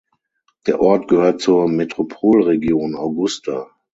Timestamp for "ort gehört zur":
0.81-1.67